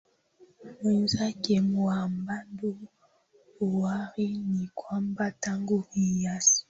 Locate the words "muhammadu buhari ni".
1.61-4.69